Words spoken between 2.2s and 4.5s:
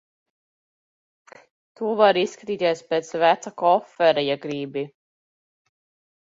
izskatīties pēc veca kofera, ja